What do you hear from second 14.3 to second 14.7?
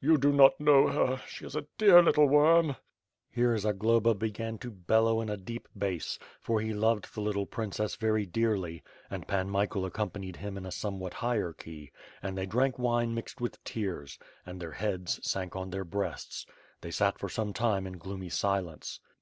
and